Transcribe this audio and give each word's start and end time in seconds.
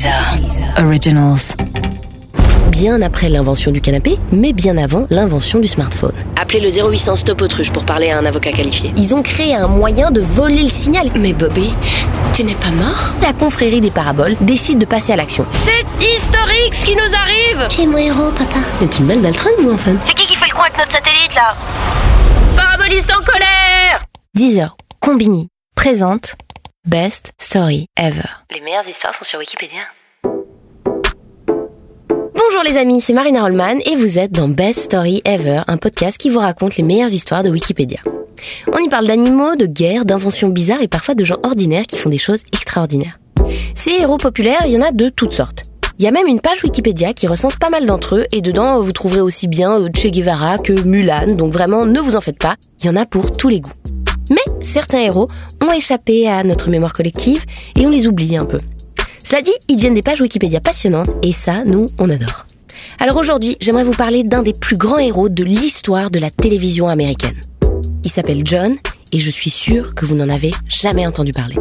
Deezer 0.00 0.82
Originals. 0.82 1.54
Bien 2.70 3.02
après 3.02 3.28
l'invention 3.28 3.70
du 3.70 3.82
canapé, 3.82 4.18
mais 4.32 4.54
bien 4.54 4.78
avant 4.78 5.06
l'invention 5.10 5.58
du 5.58 5.68
smartphone. 5.68 6.14
Appelez 6.40 6.60
le 6.60 6.70
0800 6.70 7.16
Stop 7.16 7.42
Autruche 7.42 7.70
pour 7.70 7.84
parler 7.84 8.08
à 8.10 8.16
un 8.16 8.24
avocat 8.24 8.50
qualifié. 8.52 8.94
Ils 8.96 9.14
ont 9.14 9.22
créé 9.22 9.54
un 9.54 9.66
moyen 9.68 10.10
de 10.10 10.22
voler 10.22 10.62
le 10.62 10.70
signal. 10.70 11.10
Mais 11.16 11.34
Bobby, 11.34 11.74
tu 12.32 12.44
n'es 12.44 12.54
pas 12.54 12.70
mort? 12.70 13.12
La 13.20 13.34
confrérie 13.34 13.82
des 13.82 13.90
paraboles 13.90 14.36
décide 14.40 14.78
de 14.78 14.86
passer 14.86 15.12
à 15.12 15.16
l'action. 15.16 15.44
C'est 15.66 15.84
historique 16.02 16.74
ce 16.74 16.86
qui 16.86 16.94
nous 16.94 17.14
arrive 17.14 17.68
Tu 17.68 17.82
es 17.82 17.86
mon 17.86 17.98
héros, 17.98 18.30
papa. 18.30 18.58
C'est 18.78 19.00
une 19.00 19.04
belle 19.04 19.20
baltringue, 19.20 19.60
moi, 19.60 19.74
enfin. 19.74 19.92
C'est 20.06 20.14
qui 20.14 20.26
qui 20.26 20.34
fait 20.36 20.46
le 20.48 20.54
con 20.54 20.62
avec 20.62 20.78
notre 20.78 20.92
satellite 20.92 21.34
là? 21.34 21.54
Paraboliste 22.56 23.10
en 23.12 23.22
colère 23.22 24.00
10 24.34 24.60
heures. 24.60 24.76
Combini 25.00 25.48
présente 25.76 26.36
Best 26.88 27.32
Story 27.38 27.88
Ever. 27.94 28.24
Les 28.50 28.62
meilleures 28.62 28.88
histoires 28.88 29.14
sont 29.14 29.24
sur 29.24 29.38
Wikipédia. 29.38 29.82
Bonjour 31.44 32.62
les 32.64 32.78
amis, 32.78 33.02
c'est 33.02 33.12
Marina 33.12 33.42
Rollman 33.42 33.80
et 33.84 33.96
vous 33.96 34.18
êtes 34.18 34.32
dans 34.32 34.48
Best 34.48 34.84
Story 34.84 35.20
Ever, 35.26 35.60
un 35.66 35.76
podcast 35.76 36.16
qui 36.16 36.30
vous 36.30 36.38
raconte 36.38 36.78
les 36.78 36.82
meilleures 36.82 37.12
histoires 37.12 37.42
de 37.42 37.50
Wikipédia. 37.50 37.98
On 38.72 38.78
y 38.78 38.88
parle 38.88 39.06
d'animaux, 39.06 39.56
de 39.56 39.66
guerres, 39.66 40.06
d'inventions 40.06 40.48
bizarres 40.48 40.80
et 40.80 40.88
parfois 40.88 41.14
de 41.14 41.22
gens 41.22 41.36
ordinaires 41.42 41.84
qui 41.86 41.98
font 41.98 42.08
des 42.08 42.16
choses 42.16 42.44
extraordinaires. 42.50 43.20
Ces 43.74 43.90
héros 43.90 44.16
populaires, 44.16 44.62
il 44.64 44.72
y 44.72 44.78
en 44.78 44.82
a 44.82 44.90
de 44.90 45.10
toutes 45.10 45.34
sortes. 45.34 45.64
Il 45.98 46.04
y 46.06 46.08
a 46.08 46.12
même 46.12 46.28
une 46.28 46.40
page 46.40 46.64
Wikipédia 46.64 47.12
qui 47.12 47.26
recense 47.26 47.56
pas 47.56 47.68
mal 47.68 47.84
d'entre 47.84 48.16
eux 48.16 48.26
et 48.32 48.40
dedans 48.40 48.80
vous 48.80 48.92
trouverez 48.92 49.20
aussi 49.20 49.48
bien 49.48 49.78
euh, 49.78 49.88
Che 49.94 50.06
Guevara 50.06 50.56
que 50.56 50.72
Mulan, 50.80 51.34
donc 51.36 51.52
vraiment 51.52 51.84
ne 51.84 52.00
vous 52.00 52.16
en 52.16 52.22
faites 52.22 52.38
pas, 52.38 52.56
il 52.80 52.86
y 52.86 52.88
en 52.88 52.96
a 52.96 53.04
pour 53.04 53.32
tous 53.32 53.50
les 53.50 53.60
goûts. 53.60 53.70
Mais 54.30 54.36
certains 54.62 55.00
héros 55.00 55.28
ont 55.60 55.72
échappé 55.72 56.28
à 56.28 56.42
notre 56.44 56.70
mémoire 56.70 56.92
collective 56.92 57.44
et 57.76 57.86
on 57.86 57.90
les 57.90 58.06
oublie 58.06 58.36
un 58.36 58.46
peu. 58.46 58.58
Cela 59.22 59.42
dit, 59.42 59.52
ils 59.68 59.76
deviennent 59.76 59.94
des 59.94 60.02
pages 60.02 60.20
Wikipédia 60.20 60.60
passionnantes 60.60 61.10
et 61.22 61.32
ça, 61.32 61.64
nous, 61.64 61.86
on 61.98 62.08
adore. 62.08 62.46
Alors 62.98 63.16
aujourd'hui, 63.16 63.56
j'aimerais 63.60 63.84
vous 63.84 63.92
parler 63.92 64.24
d'un 64.24 64.42
des 64.42 64.52
plus 64.52 64.76
grands 64.76 64.98
héros 64.98 65.28
de 65.28 65.44
l'histoire 65.44 66.10
de 66.10 66.18
la 66.18 66.30
télévision 66.30 66.88
américaine. 66.88 67.38
Il 68.04 68.10
s'appelle 68.10 68.42
John 68.44 68.76
et 69.12 69.20
je 69.20 69.30
suis 69.30 69.50
sûre 69.50 69.94
que 69.94 70.06
vous 70.06 70.16
n'en 70.16 70.28
avez 70.28 70.52
jamais 70.68 71.06
entendu 71.06 71.32
parler. 71.32 71.56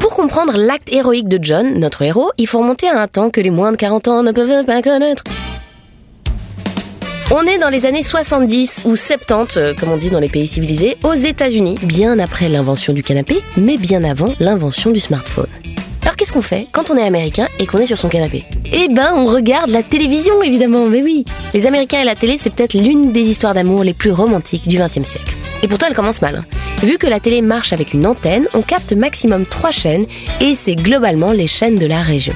Pour 0.00 0.14
comprendre 0.14 0.56
l'acte 0.56 0.92
héroïque 0.92 1.28
de 1.28 1.38
John, 1.40 1.78
notre 1.78 2.02
héros, 2.02 2.30
il 2.38 2.46
faut 2.46 2.58
remonter 2.58 2.88
à 2.88 3.00
un 3.00 3.08
temps 3.08 3.30
que 3.30 3.40
les 3.40 3.50
moins 3.50 3.72
de 3.72 3.76
40 3.76 4.08
ans 4.08 4.22
ne 4.22 4.32
peuvent 4.32 4.64
pas 4.64 4.82
connaître. 4.82 5.24
On 7.34 7.46
est 7.46 7.58
dans 7.58 7.70
les 7.70 7.86
années 7.86 8.02
70 8.02 8.82
ou 8.84 8.94
70, 8.94 9.56
euh, 9.56 9.74
comme 9.78 9.90
on 9.90 9.96
dit 9.96 10.10
dans 10.10 10.20
les 10.20 10.28
pays 10.28 10.46
civilisés, 10.46 10.96
aux 11.02 11.14
États-Unis, 11.14 11.76
bien 11.82 12.18
après 12.18 12.48
l'invention 12.48 12.92
du 12.92 13.02
canapé, 13.02 13.38
mais 13.56 13.78
bien 13.78 14.04
avant 14.04 14.34
l'invention 14.38 14.90
du 14.90 15.00
smartphone. 15.00 15.46
Alors 16.02 16.16
qu'est-ce 16.16 16.32
qu'on 16.32 16.42
fait 16.42 16.66
quand 16.72 16.90
on 16.90 16.96
est 16.96 17.02
américain 17.02 17.46
et 17.58 17.66
qu'on 17.66 17.78
est 17.78 17.86
sur 17.86 17.98
son 17.98 18.08
canapé? 18.08 18.44
Eh 18.72 18.88
ben, 18.88 19.12
on 19.16 19.24
regarde 19.26 19.70
la 19.70 19.82
télévision 19.82 20.42
évidemment, 20.42 20.86
mais 20.86 21.02
oui. 21.02 21.24
Les 21.54 21.66
Américains 21.66 22.02
et 22.02 22.04
la 22.04 22.14
télé, 22.16 22.36
c'est 22.38 22.50
peut-être 22.50 22.74
l'une 22.74 23.12
des 23.12 23.22
histoires 23.22 23.54
d'amour 23.54 23.82
les 23.82 23.94
plus 23.94 24.10
romantiques 24.10 24.68
du 24.68 24.78
XXe 24.78 25.08
siècle. 25.08 25.34
Et 25.62 25.68
pourtant, 25.68 25.86
elle 25.88 25.94
commence 25.94 26.20
mal. 26.20 26.36
hein. 26.36 26.44
Vu 26.82 26.98
que 26.98 27.06
la 27.06 27.20
télé 27.20 27.40
marche 27.40 27.72
avec 27.72 27.94
une 27.94 28.06
antenne, 28.06 28.46
on 28.52 28.62
capte 28.62 28.92
maximum 28.92 29.46
trois 29.46 29.70
chaînes 29.70 30.04
et 30.40 30.54
c'est 30.54 30.74
globalement 30.74 31.30
les 31.32 31.46
chaînes 31.46 31.76
de 31.76 31.86
la 31.86 32.02
région. 32.02 32.34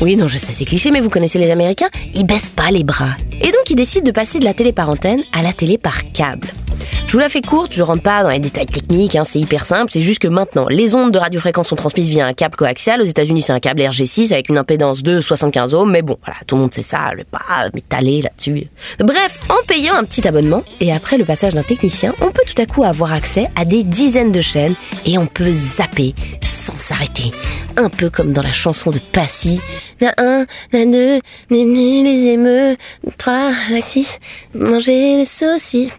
Oui, 0.00 0.14
non, 0.14 0.28
je 0.28 0.38
sais, 0.38 0.52
c'est 0.52 0.64
cliché, 0.64 0.92
mais 0.92 1.00
vous 1.00 1.10
connaissez 1.10 1.40
les 1.40 1.50
Américains, 1.50 1.88
ils 2.14 2.24
baissent 2.24 2.48
pas 2.48 2.70
les 2.70 2.84
bras. 2.84 3.16
Et 3.40 3.46
donc, 3.46 3.68
ils 3.68 3.74
décident 3.74 4.04
de 4.04 4.12
passer 4.12 4.38
de 4.38 4.44
la 4.44 4.54
télé 4.54 4.72
par 4.72 4.88
antenne 4.88 5.24
à 5.32 5.42
la 5.42 5.52
télé 5.52 5.78
par 5.78 6.12
câble. 6.12 6.48
Je 7.08 7.12
vous 7.14 7.18
la 7.18 7.28
fais 7.28 7.42
courte, 7.42 7.72
je 7.72 7.82
rentre 7.82 8.04
pas 8.04 8.22
dans 8.22 8.28
les 8.28 8.38
détails 8.38 8.66
techniques, 8.66 9.16
hein, 9.16 9.24
c'est 9.24 9.40
hyper 9.40 9.66
simple, 9.66 9.90
c'est 9.90 10.00
juste 10.00 10.20
que 10.20 10.28
maintenant, 10.28 10.68
les 10.68 10.94
ondes 10.94 11.10
de 11.10 11.18
radiofréquence 11.18 11.66
sont 11.66 11.74
transmises 11.74 12.08
via 12.08 12.24
un 12.24 12.32
câble 12.32 12.54
coaxial. 12.54 13.00
Aux 13.00 13.04
États-Unis, 13.04 13.42
c'est 13.42 13.52
un 13.52 13.58
câble 13.58 13.80
RG6 13.80 14.32
avec 14.32 14.48
une 14.48 14.58
impédance 14.58 15.02
de 15.02 15.20
75 15.20 15.74
ohms, 15.74 15.90
mais 15.90 16.02
bon, 16.02 16.16
voilà, 16.24 16.38
tout 16.46 16.54
le 16.54 16.60
monde 16.62 16.72
sait 16.72 16.84
ça, 16.84 17.08
je 17.10 17.16
vais 17.16 17.24
pas 17.24 17.68
m'étaler 17.74 18.22
là-dessus. 18.22 18.68
Bref, 19.00 19.40
en 19.48 19.66
payant 19.66 19.94
un 19.96 20.04
petit 20.04 20.28
abonnement, 20.28 20.62
et 20.78 20.92
après 20.92 21.18
le 21.18 21.24
passage 21.24 21.54
d'un 21.54 21.64
technicien, 21.64 22.14
on 22.20 22.30
peut 22.30 22.44
tout 22.46 22.62
à 22.62 22.66
coup 22.66 22.84
avoir 22.84 23.12
accès 23.12 23.48
à 23.56 23.64
des 23.64 23.82
dizaines 23.82 24.30
de 24.30 24.40
chaînes, 24.40 24.76
et 25.04 25.18
on 25.18 25.26
peut 25.26 25.52
zapper 25.52 26.14
sans 26.60 26.76
s'arrêter. 26.78 27.30
Un 27.76 27.88
peu 27.88 28.10
comme 28.10 28.32
dans 28.32 28.42
la 28.42 28.52
chanson 28.52 28.90
de 28.90 28.98
Passy. 28.98 29.60
La 30.00 30.12
1, 30.18 30.44
la 30.72 30.84
2, 30.84 31.20
les, 31.50 31.64
les 32.02 32.26
émeux, 32.28 32.76
3, 33.18 33.50
la 33.70 33.80
6, 33.80 34.18
manger 34.54 35.16
les 35.16 35.24
saucisses. 35.24 35.96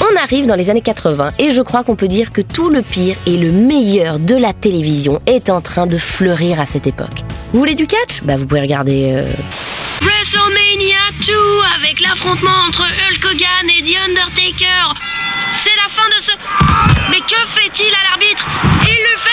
On 0.00 0.16
arrive 0.22 0.46
dans 0.46 0.56
les 0.56 0.68
années 0.68 0.80
80 0.82 1.32
et 1.38 1.50
je 1.52 1.62
crois 1.62 1.84
qu'on 1.84 1.96
peut 1.96 2.08
dire 2.08 2.32
que 2.32 2.40
tout 2.40 2.68
le 2.70 2.82
pire 2.82 3.16
et 3.26 3.36
le 3.36 3.52
meilleur 3.52 4.18
de 4.18 4.34
la 4.36 4.52
télévision 4.52 5.20
est 5.26 5.48
en 5.48 5.60
train 5.60 5.86
de 5.86 5.96
fleurir 5.96 6.60
à 6.60 6.66
cette 6.66 6.86
époque. 6.86 7.20
Vous 7.52 7.60
voulez 7.60 7.74
du 7.74 7.86
catch? 7.86 8.22
Bah 8.22 8.36
vous 8.36 8.46
pouvez 8.46 8.62
regarder... 8.62 9.12
euh, 9.14 9.32
WrestleMania 10.00 10.98
2 11.26 11.32
avec 11.78 12.00
l'affrontement 12.00 12.58
entre 12.68 12.82
Hulk 12.82 13.24
Hogan 13.24 13.70
et 13.78 13.82
The 13.82 13.96
Undertaker. 14.08 14.94
C'est 15.52 15.76
la 15.76 15.88
fin 15.88 16.08
de 16.08 16.20
ce... 16.20 16.32
Mais 17.10 17.20
que 17.20 17.38
fait-il 17.54 17.92
à 17.94 18.10
l'arbitre? 18.10 18.44
Il 18.82 18.94
lui 18.94 19.18
fait 19.18 19.31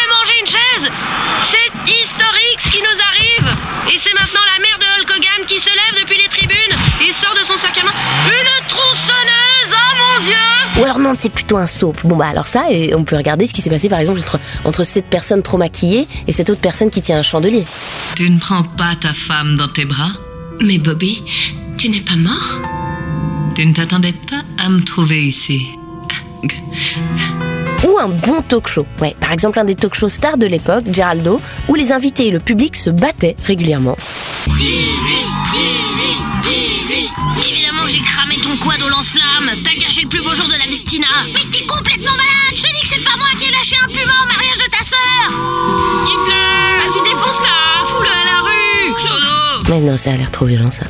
C'est 0.52 1.92
historique 1.92 2.60
ce 2.60 2.72
qui 2.72 2.82
nous 2.82 3.00
arrive 3.10 3.56
Et 3.94 3.98
c'est 3.98 4.14
maintenant 4.14 4.42
la 4.56 4.60
mère 4.62 4.80
de 4.80 5.02
Hulk 5.02 5.10
Hogan 5.12 5.46
qui 5.46 5.60
se 5.60 5.70
lève 5.70 6.02
depuis 6.02 6.18
les 6.18 6.28
tribunes 6.28 6.76
et 7.08 7.14
sort 7.14 7.34
de 7.40 7.44
son 7.44 7.56
sac 7.56 7.78
à 7.78 7.84
main 7.84 7.92
une 8.26 8.68
tronçonneuse 8.68 9.72
Oh 9.72 9.96
mon 9.98 10.26
dieu 10.26 10.82
Ou 10.82 10.84
alors 10.84 11.00
non, 11.00 11.14
c'est 11.18 11.32
plutôt 11.32 11.58
un 11.58 11.68
soap. 11.68 11.98
Bon 12.04 12.16
bah 12.16 12.28
alors 12.30 12.48
ça, 12.48 12.66
et 12.72 12.96
on 12.96 13.04
peut 13.04 13.16
regarder 13.16 13.46
ce 13.46 13.54
qui 13.54 13.62
s'est 13.62 13.70
passé 13.70 13.90
par 13.90 14.00
exemple 14.00 14.20
entre, 14.20 14.40
entre 14.66 14.84
cette 14.84 15.10
personne 15.10 15.44
trop 15.44 15.58
maquillée 15.58 16.08
et 16.28 16.32
cette 16.32 16.50
autre 16.50 16.62
personne 16.62 16.90
qui 16.90 17.02
tient 17.02 17.18
un 17.20 17.24
chandelier. 17.24 17.66
Tu 18.16 18.30
ne 18.30 18.40
prends 18.40 18.64
pas 18.64 18.96
ta 18.96 19.14
femme 19.14 19.56
dans 19.56 19.68
tes 19.70 19.86
bras 19.86 20.12
Mais 20.62 20.78
Bobby, 20.78 21.22
tu 21.78 21.90
n'es 21.90 22.02
pas 22.02 22.16
mort 22.16 22.60
Tu 23.56 23.66
ne 23.66 23.74
t'attendais 23.74 24.14
pas 24.14 24.42
à 24.58 24.70
me 24.70 24.82
trouver 24.84 25.26
ici. 25.28 25.68
Ou 27.88 27.98
un 27.98 28.08
bon 28.10 28.42
talk 28.42 28.68
show. 28.68 28.86
Ouais, 29.02 29.16
par 29.20 29.32
exemple 29.32 29.60
un 29.60 29.66
des 29.66 29.76
talk 29.76 29.94
shows 29.96 30.10
stars 30.10 30.38
de 30.38 30.46
l'époque, 30.46 30.86
Geraldo, 30.92 31.40
où 31.68 31.76
les 31.76 31.92
invités 31.92 32.28
et 32.28 32.32
le 32.32 32.40
public 32.40 32.76
se 32.76 32.90
battaient 32.90 33.36
régulièrement. 33.46 33.96
Évidemment 37.38 37.84
que 37.86 37.90
j'ai 37.90 38.02
cramé 38.02 38.36
ton 38.44 38.58
quad 38.58 38.82
au 38.82 38.90
lance-flamme. 38.90 39.52
T'as 39.64 39.76
gâché 39.76 40.02
le 40.04 40.10
plus 40.10 40.22
beau 40.22 40.34
jour 40.36 40.48
de 40.48 40.54
la 40.58 40.66
vie 40.66 40.80
de 40.84 40.90
Tina. 40.90 41.08
Mais 41.26 41.40
t'es 41.52 41.66
complètement 41.66 42.12
malade. 42.12 42.56
Je 42.56 42.62
te 42.64 42.68
dis 42.68 42.82
que 42.82 42.88
c'est 42.96 43.04
pas 43.04 43.18
moi 43.18 43.28
qui 43.38 43.46
ai 43.46 43.52
lâché 43.52 43.76
un 43.82 43.88
puma 43.88 44.14
au 44.24 44.28
mariage 44.28 44.58
de 44.58 44.70
ta 44.70 44.84
sœur. 44.84 46.06
Quitte-le 46.06 46.40
Vas-y, 46.80 47.02
défonce-la 47.10 47.86
Fous-le 47.86 48.10
à 48.10 48.26
la 48.26 48.42
rue 48.42 48.94
Clodo 48.98 49.70
Mais 49.70 49.80
non, 49.80 49.98
ça 49.98 50.12
a 50.12 50.18
l'air 50.18 50.32
trop 50.32 50.46
violent 50.46 50.72
ça. 50.72 50.86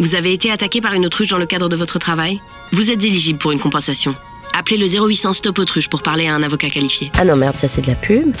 Vous 0.00 0.14
avez 0.14 0.32
été 0.32 0.50
attaqué 0.50 0.80
par 0.80 0.94
une 0.94 1.04
autruche 1.06 1.28
dans 1.28 1.38
le 1.38 1.46
cadre 1.46 1.68
de 1.68 1.76
votre 1.76 1.98
travail? 1.98 2.40
Vous 2.72 2.90
êtes 2.90 3.02
éligible 3.04 3.38
pour 3.38 3.52
une 3.52 3.58
compensation. 3.60 4.14
Appelez 4.58 4.76
le 4.76 4.88
0800 4.88 5.34
Stop 5.34 5.60
Autruche 5.60 5.88
pour 5.88 6.02
parler 6.02 6.26
à 6.26 6.34
un 6.34 6.42
avocat 6.42 6.68
qualifié. 6.68 7.12
Ah 7.16 7.24
non 7.24 7.36
merde, 7.36 7.56
ça 7.56 7.68
c'est 7.68 7.80
de 7.80 7.86
la 7.86 7.94
pub. 7.94 8.34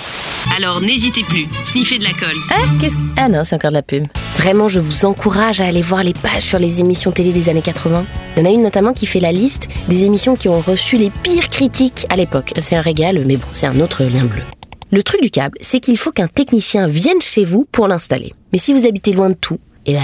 Alors 0.56 0.80
n'hésitez 0.80 1.22
plus, 1.22 1.46
sniffez 1.62 2.00
de 2.00 2.02
la 2.02 2.12
colle. 2.12 2.36
Ah, 2.50 2.64
qu'est-ce 2.80 2.96
que... 2.96 3.02
Ah 3.16 3.28
non, 3.28 3.44
c'est 3.44 3.54
encore 3.54 3.70
de 3.70 3.76
la 3.76 3.82
pub. 3.82 4.02
Vraiment, 4.36 4.66
je 4.66 4.80
vous 4.80 5.04
encourage 5.04 5.60
à 5.60 5.66
aller 5.66 5.80
voir 5.80 6.02
les 6.02 6.14
pages 6.14 6.42
sur 6.42 6.58
les 6.58 6.80
émissions 6.80 7.12
télé 7.12 7.32
des 7.32 7.48
années 7.48 7.62
80. 7.62 8.04
Il 8.34 8.40
y 8.40 8.42
en 8.42 8.50
a 8.50 8.52
une 8.52 8.64
notamment 8.64 8.92
qui 8.94 9.06
fait 9.06 9.20
la 9.20 9.30
liste 9.30 9.68
des 9.86 10.02
émissions 10.02 10.34
qui 10.34 10.48
ont 10.48 10.58
reçu 10.58 10.96
les 10.96 11.10
pires 11.22 11.50
critiques 11.50 12.04
à 12.08 12.16
l'époque. 12.16 12.52
C'est 12.60 12.74
un 12.74 12.80
régal, 12.80 13.22
mais 13.24 13.36
bon, 13.36 13.46
c'est 13.52 13.66
un 13.66 13.78
autre 13.78 14.02
lien 14.02 14.24
bleu. 14.24 14.42
Le 14.90 15.04
truc 15.04 15.22
du 15.22 15.30
câble, 15.30 15.56
c'est 15.60 15.78
qu'il 15.78 15.96
faut 15.96 16.10
qu'un 16.10 16.26
technicien 16.26 16.88
vienne 16.88 17.20
chez 17.20 17.44
vous 17.44 17.64
pour 17.70 17.86
l'installer. 17.86 18.34
Mais 18.52 18.58
si 18.58 18.72
vous 18.72 18.88
habitez 18.88 19.12
loin 19.12 19.30
de 19.30 19.36
tout, 19.36 19.60
eh 19.86 19.92
ben, 19.92 20.02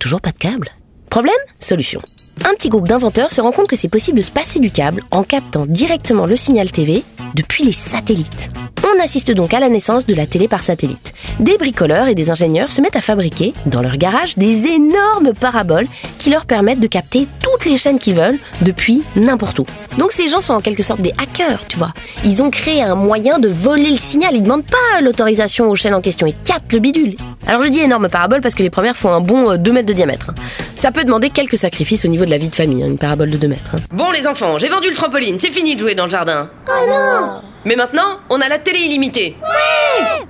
toujours 0.00 0.20
pas 0.20 0.32
de 0.32 0.38
câble. 0.38 0.70
Problème? 1.08 1.36
Solution. 1.60 2.02
Un 2.44 2.54
petit 2.54 2.68
groupe 2.68 2.88
d'inventeurs 2.88 3.30
se 3.30 3.40
rend 3.40 3.52
compte 3.52 3.68
que 3.68 3.76
c'est 3.76 3.88
possible 3.88 4.18
de 4.18 4.22
se 4.22 4.30
passer 4.30 4.60
du 4.60 4.70
câble 4.70 5.02
en 5.10 5.22
captant 5.22 5.66
directement 5.66 6.26
le 6.26 6.36
signal 6.36 6.70
TV 6.70 7.02
depuis 7.34 7.64
les 7.64 7.72
satellites. 7.72 8.50
On 8.88 9.02
assiste 9.02 9.32
donc 9.32 9.52
à 9.52 9.58
la 9.58 9.68
naissance 9.68 10.06
de 10.06 10.14
la 10.14 10.26
télé 10.26 10.46
par 10.46 10.62
satellite. 10.62 11.12
Des 11.40 11.58
bricoleurs 11.58 12.06
et 12.06 12.14
des 12.14 12.30
ingénieurs 12.30 12.70
se 12.70 12.80
mettent 12.80 12.94
à 12.94 13.00
fabriquer, 13.00 13.52
dans 13.66 13.82
leur 13.82 13.96
garage, 13.96 14.36
des 14.36 14.66
énormes 14.66 15.32
paraboles 15.34 15.88
qui 16.18 16.30
leur 16.30 16.46
permettent 16.46 16.78
de 16.78 16.86
capter 16.86 17.26
toutes 17.42 17.64
les 17.64 17.76
chaînes 17.76 17.98
qu'ils 17.98 18.14
veulent 18.14 18.38
depuis 18.62 19.02
n'importe 19.16 19.58
où. 19.58 19.66
Donc 19.98 20.12
ces 20.12 20.28
gens 20.28 20.40
sont 20.40 20.54
en 20.54 20.60
quelque 20.60 20.84
sorte 20.84 21.00
des 21.00 21.12
hackers, 21.18 21.66
tu 21.66 21.76
vois. 21.78 21.92
Ils 22.24 22.42
ont 22.42 22.50
créé 22.50 22.80
un 22.82 22.94
moyen 22.94 23.38
de 23.40 23.48
voler 23.48 23.90
le 23.90 23.96
signal. 23.96 24.36
Ils 24.36 24.42
demandent 24.42 24.64
pas 24.64 25.00
l'autorisation 25.00 25.68
aux 25.68 25.74
chaînes 25.74 25.94
en 25.94 26.00
question. 26.00 26.26
Ils 26.28 26.36
captent 26.44 26.72
le 26.72 26.78
bidule. 26.78 27.16
Alors 27.46 27.62
je 27.62 27.68
dis 27.68 27.80
énorme 27.80 28.08
parabole 28.08 28.40
parce 28.40 28.54
que 28.54 28.62
les 28.62 28.70
premières 28.70 28.96
font 28.96 29.10
un 29.12 29.20
bon 29.20 29.50
euh, 29.50 29.56
2 29.56 29.72
mètres 29.72 29.86
de 29.88 29.92
diamètre. 29.94 30.30
Ça 30.76 30.92
peut 30.92 31.02
demander 31.04 31.30
quelques 31.30 31.56
sacrifices 31.58 32.04
au 32.04 32.08
niveau 32.08 32.24
de 32.24 32.30
la 32.30 32.38
vie 32.38 32.48
de 32.48 32.54
famille, 32.54 32.84
hein, 32.84 32.86
une 32.86 32.98
parabole 32.98 33.30
de 33.30 33.36
2 33.36 33.48
mètres. 33.48 33.74
hein. 33.74 33.80
Bon 33.92 34.10
les 34.12 34.26
enfants, 34.28 34.58
j'ai 34.58 34.68
vendu 34.68 34.88
le 34.90 34.94
trampoline, 34.94 35.38
c'est 35.38 35.50
fini 35.50 35.74
de 35.74 35.80
jouer 35.80 35.94
dans 35.96 36.04
le 36.04 36.10
jardin. 36.10 36.48
Oh 36.68 36.88
non 36.88 37.42
Mais 37.66 37.74
maintenant, 37.74 38.20
on 38.30 38.40
a 38.40 38.48
la 38.48 38.60
télé 38.60 38.78
illimitée. 38.78 39.36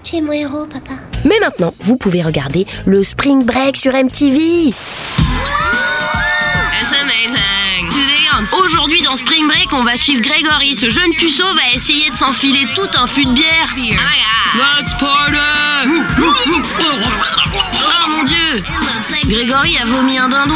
Tu 0.02 0.16
es 0.16 0.20
mon 0.22 0.32
héros, 0.32 0.64
papa. 0.64 0.94
Mais 1.26 1.38
maintenant, 1.38 1.74
vous 1.80 1.98
pouvez 1.98 2.22
regarder 2.22 2.66
le 2.86 3.04
Spring 3.04 3.44
Break 3.44 3.76
sur 3.76 3.92
MTV. 3.92 4.68
It's 4.68 4.74
amazing. 6.98 7.90
Today 7.90 8.56
Aujourd'hui, 8.64 9.02
dans 9.02 9.16
Spring 9.16 9.46
Break, 9.46 9.68
on 9.72 9.82
va 9.82 9.98
suivre 9.98 10.22
Grégory. 10.22 10.74
Ce 10.74 10.88
jeune 10.88 11.14
puceau 11.18 11.44
va 11.44 11.74
essayer 11.74 12.08
de 12.08 12.16
s'enfiler 12.16 12.64
tout 12.74 12.88
un 12.98 13.06
fût 13.06 13.26
de 13.26 13.32
bière. 13.32 13.76
Let's 14.54 14.94
party! 14.98 15.36
Oh 16.78 18.08
mon 18.08 18.24
dieu 18.24 18.62
Grégory 19.26 19.76
a 19.76 19.84
vomi 19.84 20.16
un 20.16 20.30
dindon. 20.30 20.54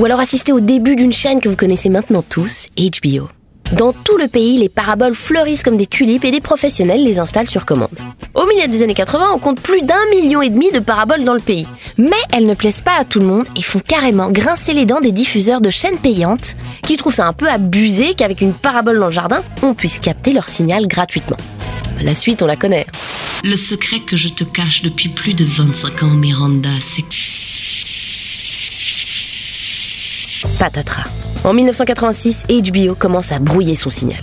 Ou 0.00 0.04
alors 0.04 0.18
assister 0.18 0.50
au 0.50 0.58
début 0.58 0.96
d'une 0.96 1.12
chaîne 1.12 1.40
que 1.40 1.48
vous 1.48 1.56
connaissez 1.56 1.88
maintenant 1.88 2.22
tous, 2.28 2.66
HBO. 2.76 3.28
Dans 3.72 3.92
tout 3.92 4.16
le 4.16 4.28
pays, 4.28 4.56
les 4.56 4.70
paraboles 4.70 5.14
fleurissent 5.14 5.62
comme 5.62 5.76
des 5.76 5.86
tulipes 5.86 6.24
et 6.24 6.30
des 6.30 6.40
professionnels 6.40 7.04
les 7.04 7.18
installent 7.18 7.48
sur 7.48 7.66
commande. 7.66 7.90
Au 8.34 8.46
milieu 8.46 8.66
des 8.66 8.82
années 8.82 8.94
80, 8.94 9.28
on 9.34 9.38
compte 9.38 9.60
plus 9.60 9.82
d'un 9.82 10.06
million 10.10 10.40
et 10.40 10.48
demi 10.48 10.72
de 10.72 10.78
paraboles 10.78 11.24
dans 11.24 11.34
le 11.34 11.40
pays. 11.40 11.68
Mais 11.98 12.16
elles 12.32 12.46
ne 12.46 12.54
plaisent 12.54 12.80
pas 12.80 12.98
à 12.98 13.04
tout 13.04 13.20
le 13.20 13.26
monde 13.26 13.44
et 13.56 13.62
font 13.62 13.80
carrément 13.80 14.30
grincer 14.30 14.72
les 14.72 14.86
dents 14.86 15.00
des 15.00 15.12
diffuseurs 15.12 15.60
de 15.60 15.68
chaînes 15.68 15.98
payantes 15.98 16.56
qui 16.82 16.96
trouvent 16.96 17.14
ça 17.14 17.26
un 17.26 17.34
peu 17.34 17.48
abusé 17.48 18.14
qu'avec 18.14 18.40
une 18.40 18.54
parabole 18.54 18.98
dans 18.98 19.06
le 19.06 19.12
jardin, 19.12 19.42
on 19.62 19.74
puisse 19.74 19.98
capter 19.98 20.32
leur 20.32 20.48
signal 20.48 20.86
gratuitement. 20.86 21.36
La 22.02 22.14
suite, 22.14 22.42
on 22.42 22.46
la 22.46 22.56
connaît. 22.56 22.86
Le 23.44 23.56
secret 23.56 24.00
que 24.00 24.16
je 24.16 24.28
te 24.28 24.44
cache 24.44 24.80
depuis 24.82 25.10
plus 25.10 25.34
de 25.34 25.44
25 25.44 26.02
ans, 26.04 26.14
Miranda, 26.14 26.70
c'est 26.80 27.02
que... 27.02 27.14
Patatras. 30.58 31.04
En 31.44 31.52
1986, 31.52 32.46
HBO 32.48 32.94
commence 32.94 33.32
à 33.32 33.38
brouiller 33.38 33.74
son 33.76 33.90
signal. 33.90 34.20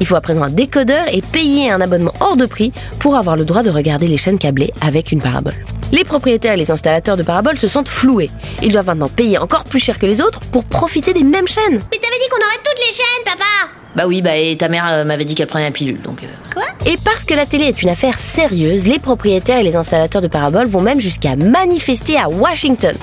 Il 0.00 0.06
faut 0.06 0.16
à 0.16 0.20
présent 0.20 0.42
un 0.42 0.50
décodeur 0.50 1.04
et 1.12 1.22
payer 1.22 1.70
un 1.70 1.80
abonnement 1.80 2.12
hors 2.20 2.36
de 2.36 2.44
prix 2.46 2.72
pour 2.98 3.16
avoir 3.16 3.36
le 3.36 3.44
droit 3.44 3.62
de 3.62 3.70
regarder 3.70 4.08
les 4.08 4.16
chaînes 4.16 4.38
câblées 4.38 4.72
avec 4.80 5.12
une 5.12 5.22
parabole. 5.22 5.54
Les 5.92 6.04
propriétaires 6.04 6.54
et 6.54 6.56
les 6.56 6.70
installateurs 6.70 7.16
de 7.16 7.22
paraboles 7.22 7.58
se 7.58 7.68
sentent 7.68 7.88
floués. 7.88 8.30
Ils 8.62 8.72
doivent 8.72 8.86
maintenant 8.86 9.08
payer 9.08 9.38
encore 9.38 9.64
plus 9.64 9.78
cher 9.78 9.98
que 9.98 10.06
les 10.06 10.20
autres 10.20 10.40
pour 10.52 10.64
profiter 10.64 11.12
des 11.12 11.22
mêmes 11.22 11.46
chaînes. 11.46 11.80
Mais 11.92 11.98
t'avais 11.98 12.18
dit 12.18 12.28
qu'on 12.28 12.44
aurait 12.44 12.62
toutes 12.64 12.84
les 12.86 12.92
chaînes, 12.92 13.24
papa 13.24 13.70
Bah 13.94 14.04
oui, 14.06 14.20
bah 14.20 14.36
et 14.36 14.56
ta 14.56 14.68
mère 14.68 14.84
euh, 14.90 15.04
m'avait 15.04 15.24
dit 15.24 15.34
qu'elle 15.36 15.46
prenait 15.46 15.64
la 15.66 15.70
pilule, 15.70 16.00
donc... 16.02 16.24
euh, 16.24 16.60
Et 16.90 16.96
parce 16.96 17.24
que 17.24 17.34
la 17.34 17.46
télé 17.46 17.66
est 17.66 17.82
une 17.82 17.88
affaire 17.88 18.18
sérieuse, 18.18 18.86
les 18.88 18.98
propriétaires 18.98 19.58
et 19.58 19.62
les 19.62 19.76
installateurs 19.76 20.22
de 20.22 20.28
paraboles 20.28 20.66
vont 20.66 20.80
même 20.82 21.00
jusqu'à 21.00 21.36
manifester 21.36 22.18
à 22.18 22.28
Washington 22.28 22.94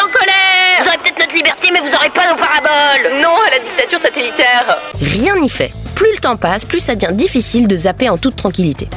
en 0.00 0.08
colère 0.10 0.82
Vous 0.82 0.88
aurez 0.88 0.98
peut-être 0.98 1.18
notre 1.18 1.34
liberté, 1.34 1.68
mais 1.72 1.80
vous 1.80 1.94
aurez 1.94 2.10
pas 2.10 2.30
nos 2.32 2.36
paraboles 2.38 3.20
Non 3.22 3.34
à 3.46 3.50
la 3.50 3.58
Rien 5.00 5.38
n'y 5.38 5.48
fait. 5.48 5.72
Plus 5.94 6.10
le 6.12 6.18
temps 6.18 6.36
passe, 6.36 6.64
plus 6.64 6.80
ça 6.80 6.94
devient 6.94 7.14
difficile 7.14 7.68
de 7.68 7.76
zapper 7.76 8.08
en 8.08 8.16
toute 8.16 8.36
tranquillité. 8.36 8.88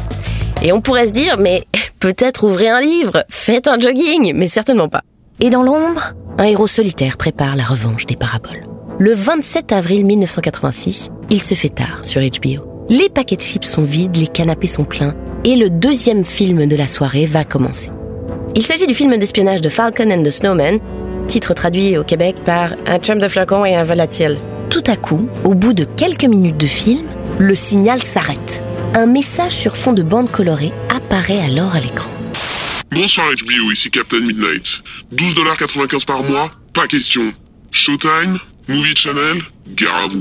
Et 0.63 0.71
on 0.71 0.81
pourrait 0.81 1.07
se 1.07 1.13
dire, 1.13 1.37
mais 1.37 1.63
peut-être 1.99 2.45
ouvrez 2.45 2.69
un 2.69 2.81
livre, 2.81 3.25
faites 3.29 3.67
un 3.67 3.79
jogging, 3.79 4.33
mais 4.33 4.47
certainement 4.47 4.89
pas. 4.89 5.01
Et 5.39 5.49
dans 5.49 5.63
l'ombre, 5.63 6.13
un 6.37 6.45
héros 6.45 6.67
solitaire 6.67 7.17
prépare 7.17 7.55
la 7.55 7.63
revanche 7.63 8.05
des 8.05 8.15
paraboles. 8.15 8.65
Le 8.97 9.13
27 9.13 9.71
avril 9.71 10.05
1986, 10.05 11.09
il 11.29 11.41
se 11.41 11.53
fait 11.53 11.69
tard 11.69 12.03
sur 12.03 12.21
HBO. 12.21 12.85
Les 12.89 13.09
paquets 13.09 13.35
de 13.35 13.41
chips 13.41 13.67
sont 13.67 13.83
vides, 13.83 14.17
les 14.17 14.27
canapés 14.27 14.67
sont 14.67 14.83
pleins, 14.83 15.15
et 15.45 15.55
le 15.55 15.69
deuxième 15.69 16.25
film 16.25 16.65
de 16.65 16.75
la 16.75 16.87
soirée 16.87 17.25
va 17.25 17.43
commencer. 17.43 17.91
Il 18.55 18.65
s'agit 18.65 18.87
du 18.87 18.93
film 18.93 19.15
d'espionnage 19.17 19.61
de 19.61 19.69
Falcon 19.69 20.11
and 20.11 20.23
the 20.23 20.31
Snowman, 20.31 20.79
titre 21.27 21.53
traduit 21.53 21.97
au 21.97 22.03
Québec 22.03 22.37
par 22.43 22.71
Un 22.87 22.99
chum 22.99 23.19
de 23.19 23.27
flacon 23.27 23.63
et 23.63 23.75
un 23.75 23.83
volatile. 23.83 24.37
Tout 24.69 24.83
à 24.85 24.95
coup, 24.95 25.27
au 25.45 25.55
bout 25.55 25.73
de 25.73 25.83
quelques 25.83 26.25
minutes 26.25 26.57
de 26.57 26.67
film, 26.67 27.07
le 27.39 27.55
signal 27.55 28.03
s'arrête. 28.03 28.63
Un 28.93 29.07
message 29.07 29.53
sur 29.53 29.75
fond 29.75 29.93
de 29.93 30.03
bande 30.03 30.31
colorée 30.31 30.71
apparaît 30.95 31.39
alors 31.39 31.73
à 31.73 31.79
l'écran. 31.79 32.11
Bonsoir 32.91 33.27
HBO, 33.31 33.71
ici 33.71 33.89
Captain 33.89 34.19
Midnight. 34.19 34.81
12,95$ 35.15 36.05
par 36.05 36.23
mois, 36.23 36.51
pas 36.73 36.85
question. 36.85 37.33
Showtime, 37.71 38.37
Movie 38.67 38.95
Channel, 38.95 39.41
gare 39.75 40.03
à 40.03 40.07
vous. 40.07 40.19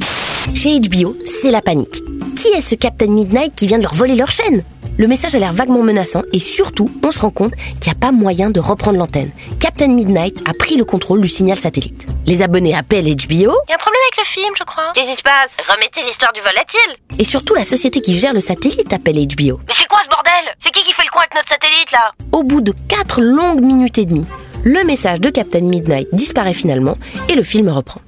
Chez 0.54 0.80
HBO, 0.80 1.14
c'est 1.26 1.50
la 1.50 1.60
panique. 1.60 2.02
Qui 2.38 2.46
est 2.56 2.60
ce 2.60 2.76
Captain 2.76 3.08
Midnight 3.08 3.52
qui 3.56 3.66
vient 3.66 3.78
de 3.78 3.82
leur 3.82 3.94
voler 3.94 4.14
leur 4.14 4.30
chaîne? 4.30 4.62
Le 4.96 5.08
message 5.08 5.34
a 5.34 5.40
l'air 5.40 5.52
vaguement 5.52 5.82
menaçant 5.82 6.22
et 6.32 6.38
surtout, 6.38 6.88
on 7.02 7.10
se 7.10 7.18
rend 7.18 7.30
compte 7.30 7.52
qu'il 7.80 7.90
n'y 7.90 7.96
a 7.96 8.00
pas 8.00 8.12
moyen 8.12 8.50
de 8.50 8.60
reprendre 8.60 8.96
l'antenne. 8.96 9.32
Captain 9.58 9.88
Midnight 9.88 10.36
a 10.48 10.54
pris 10.54 10.76
le 10.76 10.84
contrôle 10.84 11.20
du 11.20 11.26
signal 11.26 11.56
satellite. 11.56 12.06
Les 12.26 12.40
abonnés 12.40 12.76
appellent 12.76 13.06
HBO 13.06 13.26
Il 13.32 13.40
y 13.40 13.46
a 13.46 13.74
un 13.74 13.78
problème 13.78 14.02
avec 14.06 14.18
le 14.18 14.24
film, 14.24 14.54
je 14.56 14.62
crois. 14.62 14.92
Qu'est-ce 14.94 15.10
qui 15.10 15.16
se 15.16 15.22
passe? 15.22 15.56
Remettez 15.68 16.04
l'histoire 16.06 16.32
du 16.32 16.40
volatile 16.40 17.18
et 17.18 17.24
surtout 17.24 17.56
la 17.56 17.64
société 17.64 18.00
qui 18.00 18.16
gère 18.16 18.32
le 18.32 18.40
satellite 18.40 18.92
appelle 18.92 19.16
HBO. 19.16 19.58
Mais 19.66 19.74
c'est 19.74 19.88
quoi 19.88 19.98
ce 20.04 20.08
bordel? 20.08 20.54
C'est 20.60 20.70
qui 20.70 20.84
qui 20.84 20.92
fait 20.92 21.02
le 21.02 21.10
con 21.10 21.18
avec 21.18 21.34
notre 21.34 21.48
satellite, 21.48 21.90
là? 21.90 22.12
Au 22.30 22.44
bout 22.44 22.60
de 22.60 22.72
4 22.88 23.20
longues 23.20 23.62
minutes 23.62 23.98
et 23.98 24.04
demie, 24.04 24.26
le 24.62 24.84
message 24.84 25.20
de 25.20 25.30
Captain 25.30 25.62
Midnight 25.62 26.06
disparaît 26.12 26.54
finalement 26.54 26.98
et 27.28 27.34
le 27.34 27.42
film 27.42 27.68
reprend. 27.68 28.00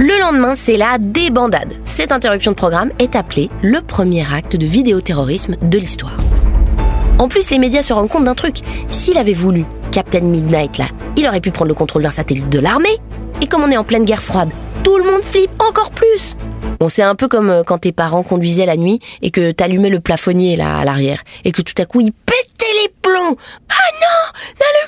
Le 0.00 0.20
lendemain, 0.20 0.54
c'est 0.54 0.76
la 0.76 0.96
débandade. 0.98 1.74
Cette 1.84 2.12
interruption 2.12 2.52
de 2.52 2.56
programme 2.56 2.92
est 3.00 3.16
appelée 3.16 3.50
le 3.62 3.80
premier 3.80 4.24
acte 4.32 4.54
de 4.54 4.64
vidéoterrorisme 4.64 5.56
de 5.60 5.76
l'histoire. 5.76 6.16
En 7.18 7.26
plus, 7.26 7.50
les 7.50 7.58
médias 7.58 7.82
se 7.82 7.92
rendent 7.92 8.08
compte 8.08 8.22
d'un 8.22 8.36
truc. 8.36 8.58
S'il 8.88 9.18
avait 9.18 9.32
voulu, 9.32 9.64
Captain 9.90 10.20
Midnight, 10.20 10.78
là, 10.78 10.84
il 11.16 11.26
aurait 11.26 11.40
pu 11.40 11.50
prendre 11.50 11.70
le 11.70 11.74
contrôle 11.74 12.04
d'un 12.04 12.12
satellite 12.12 12.48
de 12.48 12.60
l'armée. 12.60 12.96
Et 13.42 13.48
comme 13.48 13.64
on 13.64 13.70
est 13.72 13.76
en 13.76 13.82
pleine 13.82 14.04
guerre 14.04 14.22
froide, 14.22 14.50
tout 14.84 14.96
le 14.98 15.02
monde 15.02 15.20
flippe 15.20 15.60
encore 15.60 15.90
plus. 15.90 16.36
Bon, 16.78 16.88
c'est 16.88 17.02
un 17.02 17.16
peu 17.16 17.26
comme 17.26 17.50
euh, 17.50 17.62
quand 17.64 17.78
tes 17.78 17.90
parents 17.90 18.22
conduisaient 18.22 18.66
la 18.66 18.76
nuit 18.76 19.00
et 19.20 19.32
que 19.32 19.50
t'allumais 19.50 19.88
le 19.88 19.98
plafonnier 19.98 20.54
là 20.54 20.78
à 20.78 20.84
l'arrière 20.84 21.24
et 21.44 21.50
que 21.50 21.60
tout 21.60 21.74
à 21.82 21.86
coup 21.86 22.00
ils 22.00 22.12
pétaient 22.12 22.72
les 22.84 22.88
plombs. 23.02 23.36
Ah 23.68 23.90
non, 24.00 24.32
n'allume 24.60 24.87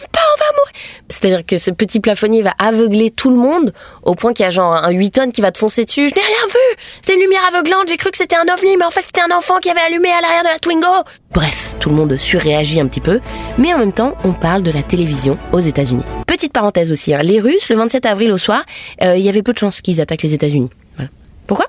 C'est-à-dire 1.09 1.45
que 1.45 1.57
ce 1.57 1.71
petit 1.71 2.01
plafonnier 2.01 2.43
va 2.43 2.55
aveugler 2.59 3.11
tout 3.11 3.31
le 3.31 3.37
monde 3.37 3.73
au 4.03 4.15
point 4.15 4.33
qu'il 4.33 4.45
y 4.45 4.47
a 4.47 4.51
genre 4.51 4.73
un 4.73 4.91
8 4.91 5.11
tonnes 5.11 5.33
qui 5.33 5.41
va 5.41 5.53
te 5.53 5.59
foncer 5.59 5.85
dessus. 5.85 6.09
Je 6.09 6.15
n'ai 6.15 6.21
rien 6.21 6.47
vu. 6.49 6.79
C'était 7.01 7.15
une 7.15 7.21
lumière 7.21 7.43
aveuglante. 7.49 7.89
J'ai 7.89 7.97
cru 7.97 8.11
que 8.11 8.17
c'était 8.17 8.37
un 8.37 8.53
ovni, 8.53 8.77
mais 8.77 8.85
en 8.85 8.91
fait 8.91 9.03
c'était 9.03 9.21
un 9.21 9.37
enfant 9.37 9.59
qui 9.59 9.71
avait 9.71 9.81
allumé 9.81 10.09
à 10.11 10.21
l'arrière 10.21 10.43
de 10.43 10.49
la 10.49 10.59
Twingo. 10.59 11.05
Bref, 11.33 11.75
tout 11.79 11.91
le 11.91 11.97
monde 11.97 12.17
surréagit 12.17 12.81
un 12.81 12.87
petit 12.87 13.01
peu, 13.01 13.21
mais 13.59 13.73
en 13.73 13.79
même 13.79 13.93
temps, 13.93 14.17
on 14.25 14.33
parle 14.33 14.63
de 14.63 14.73
la 14.73 14.83
télévision 14.83 15.39
aux 15.53 15.61
États-Unis. 15.61 16.03
Petite 16.27 16.53
parenthèse 16.53 16.91
aussi, 16.91 17.15
hein, 17.15 17.21
les 17.23 17.41
Russes, 17.41 17.69
le 17.69 17.77
27 17.77 18.07
avril 18.07 18.33
au 18.33 18.39
soir, 18.39 18.65
euh, 19.03 19.17
il 19.17 19.25
y 19.25 19.29
avait 19.29 19.43
peu 19.43 19.53
de 19.53 19.59
chances 19.59 19.81
qu'ils 19.81 20.01
attaquent 20.01 20.23
les 20.23 20.35
États-Unis. 20.35 20.71
Pourquoi? 21.51 21.67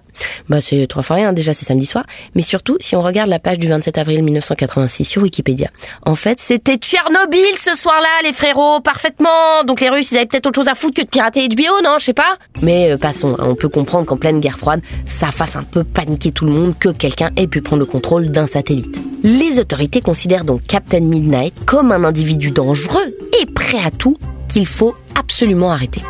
Bah 0.47 0.61
c'est 0.61 0.85
trois 0.85 1.01
fois 1.01 1.15
rien, 1.15 1.33
déjà 1.33 1.55
c'est 1.55 1.65
samedi 1.65 1.87
soir, 1.87 2.05
mais 2.35 2.43
surtout 2.43 2.77
si 2.79 2.95
on 2.95 3.01
regarde 3.01 3.29
la 3.29 3.39
page 3.39 3.57
du 3.57 3.67
27 3.67 3.97
avril 3.97 4.21
1986 4.21 5.05
sur 5.05 5.23
Wikipédia. 5.23 5.71
En 6.05 6.13
fait, 6.13 6.39
c'était 6.39 6.75
Tchernobyl 6.75 7.57
ce 7.57 7.75
soir-là, 7.75 8.21
les 8.23 8.31
frérots, 8.31 8.79
parfaitement. 8.81 9.63
Donc 9.65 9.81
les 9.81 9.89
Russes, 9.89 10.11
ils 10.11 10.17
avaient 10.17 10.27
peut-être 10.27 10.45
autre 10.45 10.59
chose 10.59 10.67
à 10.67 10.75
foutre 10.75 10.97
que 10.97 11.01
de 11.01 11.07
pirater 11.07 11.49
HBO, 11.49 11.81
non, 11.83 11.95
je 11.97 12.05
sais 12.05 12.13
pas. 12.13 12.37
Mais 12.61 12.91
euh, 12.91 12.97
passons, 12.97 13.35
on 13.39 13.55
peut 13.55 13.69
comprendre 13.69 14.05
qu'en 14.05 14.17
pleine 14.17 14.39
guerre 14.39 14.59
froide, 14.59 14.81
ça 15.07 15.31
fasse 15.31 15.55
un 15.55 15.63
peu 15.63 15.83
paniquer 15.83 16.31
tout 16.31 16.45
le 16.45 16.51
monde 16.51 16.75
que 16.77 16.89
quelqu'un 16.89 17.31
ait 17.35 17.47
pu 17.47 17.63
prendre 17.63 17.79
le 17.79 17.87
contrôle 17.87 18.29
d'un 18.29 18.45
satellite. 18.45 19.01
Les 19.23 19.57
autorités 19.57 20.01
considèrent 20.01 20.45
donc 20.45 20.61
Captain 20.67 20.99
Midnight 20.99 21.55
comme 21.65 21.91
un 21.91 22.03
individu 22.03 22.51
dangereux 22.51 23.17
et 23.41 23.47
prêt 23.47 23.83
à 23.83 23.89
tout 23.89 24.15
qu'il 24.47 24.67
faut 24.67 24.93
absolument 25.17 25.71
arrêter. 25.71 26.03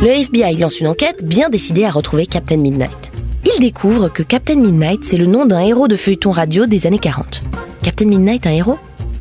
Le 0.00 0.08
FBI 0.08 0.56
lance 0.56 0.80
une 0.80 0.88
enquête 0.88 1.24
bien 1.24 1.50
décidée 1.50 1.84
à 1.84 1.92
retrouver 1.92 2.26
Captain 2.26 2.56
Midnight. 2.56 3.11
Il 3.44 3.60
découvre 3.60 4.08
que 4.08 4.22
Captain 4.22 4.56
Midnight, 4.56 5.04
c'est 5.04 5.16
le 5.16 5.26
nom 5.26 5.46
d'un 5.46 5.60
héros 5.60 5.88
de 5.88 5.96
feuilleton 5.96 6.30
radio 6.30 6.66
des 6.66 6.86
années 6.86 6.98
40. 6.98 7.42
Captain 7.82 8.06
Midnight, 8.06 8.46
un 8.46 8.52
héros? 8.52 8.78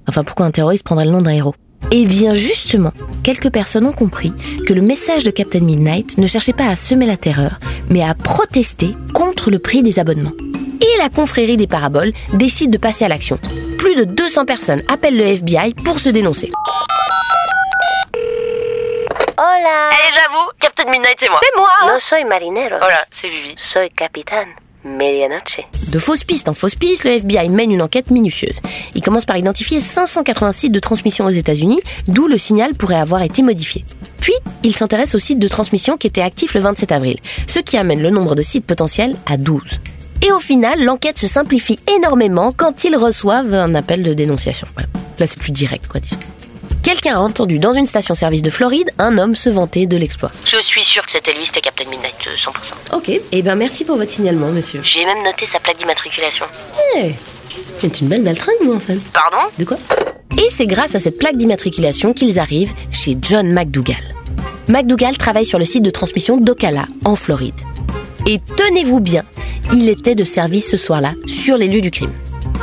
Enfin, 0.07 0.23
pourquoi 0.23 0.45
un 0.45 0.51
terroriste 0.51 0.83
prendrait 0.83 1.05
le 1.05 1.11
nom 1.11 1.21
d'un 1.21 1.31
héros? 1.31 1.55
Eh 1.91 2.05
bien, 2.05 2.35
justement, 2.35 2.93
quelques 3.23 3.49
personnes 3.49 3.85
ont 3.85 3.91
compris 3.91 4.31
que 4.67 4.73
le 4.73 4.81
message 4.81 5.23
de 5.23 5.31
Captain 5.31 5.61
Midnight 5.61 6.17
ne 6.17 6.27
cherchait 6.27 6.53
pas 6.53 6.67
à 6.67 6.75
semer 6.75 7.07
la 7.07 7.17
terreur, 7.17 7.59
mais 7.89 8.03
à 8.03 8.13
protester 8.13 8.95
contre 9.13 9.49
le 9.49 9.59
prix 9.59 9.81
des 9.81 9.99
abonnements. 9.99 10.31
Et 10.81 10.97
la 10.99 11.09
confrérie 11.09 11.57
des 11.57 11.67
paraboles 11.67 12.13
décide 12.33 12.71
de 12.71 12.77
passer 12.77 13.05
à 13.05 13.07
l'action. 13.07 13.39
Plus 13.77 13.95
de 13.95 14.03
200 14.03 14.45
personnes 14.45 14.83
appellent 14.87 15.17
le 15.17 15.23
FBI 15.23 15.73
pour 15.83 15.99
se 15.99 16.09
dénoncer. 16.09 16.51
Hola 19.37 19.89
Eh, 19.91 20.13
j'avoue, 20.13 20.49
Captain 20.59 20.89
Midnight, 20.89 21.15
c'est 21.19 21.29
moi. 21.29 21.39
C'est 21.41 21.57
moi 21.59 21.93
No 21.93 21.99
soy 21.99 22.23
marinero 22.25 22.77
Voilà, 22.79 23.05
c'est 23.11 23.29
Vivi. 23.29 23.55
Soy 23.57 23.89
capitán 23.91 24.47
Medianoche 24.83 25.59
De 25.89 25.99
fausses 25.99 26.23
pistes 26.23 26.49
en 26.49 26.53
fausses 26.53 26.75
pistes, 26.75 27.03
le 27.03 27.11
FBI 27.11 27.49
mène 27.49 27.71
une 27.71 27.81
enquête 27.81 28.09
minutieuse. 28.09 28.59
Il 28.95 29.01
commence 29.01 29.25
par 29.25 29.37
identifier 29.37 29.79
580 29.79 30.51
sites 30.51 30.71
de 30.71 30.79
transmission 30.79 31.25
aux 31.25 31.29
États-Unis, 31.29 31.79
d'où 32.07 32.27
le 32.27 32.37
signal 32.37 32.73
pourrait 32.73 32.95
avoir 32.99 33.21
été 33.21 33.41
modifié. 33.43 33.85
Puis, 34.19 34.33
il 34.63 34.75
s'intéresse 34.75 35.13
aux 35.15 35.19
sites 35.19 35.39
de 35.39 35.47
transmission 35.47 35.97
qui 35.97 36.07
étaient 36.07 36.21
actifs 36.21 36.53
le 36.55 36.61
27 36.61 36.91
avril, 36.91 37.17
ce 37.47 37.59
qui 37.59 37.77
amène 37.77 38.01
le 38.01 38.09
nombre 38.09 38.35
de 38.35 38.41
sites 38.41 38.65
potentiels 38.65 39.15
à 39.27 39.37
12. 39.37 39.61
Et 40.23 40.31
au 40.31 40.39
final, 40.39 40.83
l'enquête 40.83 41.17
se 41.17 41.27
simplifie 41.27 41.79
énormément 41.95 42.51
quand 42.51 42.83
ils 42.83 42.95
reçoivent 42.95 43.53
un 43.53 43.73
appel 43.75 44.03
de 44.03 44.13
dénonciation. 44.13 44.67
Voilà. 44.73 44.89
Là, 45.19 45.25
c'est 45.27 45.39
plus 45.39 45.51
direct, 45.51 45.87
quoi, 45.87 45.99
disons. 45.99 46.17
Quelqu'un 46.91 47.15
a 47.15 47.19
entendu 47.19 47.57
dans 47.57 47.71
une 47.71 47.85
station-service 47.85 48.41
de 48.41 48.49
Floride 48.49 48.91
un 48.97 49.17
homme 49.17 49.33
se 49.33 49.49
vanter 49.49 49.85
de 49.85 49.95
l'exploit. 49.95 50.29
Je 50.43 50.57
suis 50.57 50.83
sûr 50.83 51.05
que 51.05 51.13
c'était 51.13 51.31
lui, 51.31 51.45
c'était 51.45 51.61
Captain 51.61 51.89
Midnight, 51.89 52.15
euh, 52.27 52.35
100%. 52.35 52.97
Ok, 52.97 53.09
et 53.31 53.41
ben 53.41 53.55
merci 53.55 53.85
pour 53.85 53.95
votre 53.95 54.11
signalement, 54.11 54.49
monsieur. 54.49 54.81
J'ai 54.83 55.05
même 55.05 55.23
noté 55.23 55.45
sa 55.45 55.61
plaque 55.61 55.77
d'immatriculation. 55.77 56.43
Eh, 56.97 57.11
c'est 57.79 58.01
une 58.01 58.09
belle 58.09 58.23
baltringue, 58.23 58.57
vous, 58.65 58.73
en 58.73 58.79
fait. 58.81 58.97
Pardon? 59.13 59.37
De 59.57 59.63
quoi? 59.63 59.77
Et 60.37 60.49
c'est 60.49 60.65
grâce 60.65 60.93
à 60.93 60.99
cette 60.99 61.17
plaque 61.17 61.37
d'immatriculation 61.37 62.11
qu'ils 62.11 62.39
arrivent 62.39 62.73
chez 62.91 63.15
John 63.21 63.53
McDougall. 63.53 63.95
McDougall 64.67 65.17
travaille 65.17 65.45
sur 65.45 65.59
le 65.59 65.65
site 65.65 65.83
de 65.83 65.91
transmission 65.91 66.35
d'Ocala, 66.35 66.87
en 67.05 67.15
Floride. 67.15 67.55
Et 68.27 68.41
tenez-vous 68.57 68.99
bien, 68.99 69.23
il 69.71 69.87
était 69.87 70.15
de 70.15 70.25
service 70.25 70.69
ce 70.69 70.75
soir-là, 70.75 71.13
sur 71.25 71.55
les 71.55 71.69
lieux 71.69 71.79
du 71.79 71.89
crime. 71.89 72.11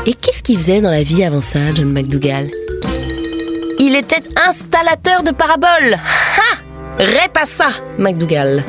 Et 0.05 0.13
qu'est-ce 0.13 0.43
qu'il 0.43 0.59
faisait 0.59 0.83
dans 0.83 0.91
la 0.91 1.03
vie 1.03 1.25
avant 1.25 1.41
ça, 1.41 1.73
John 1.75 1.91
McDougall? 1.91 2.51
Était 3.99 4.23
installateur 4.37 5.25
de 5.25 5.33
paraboles. 5.33 5.95
Ha! 5.95 6.59
Répassa 6.99 7.47
ça, 7.47 7.69
McDougall. 7.99 8.62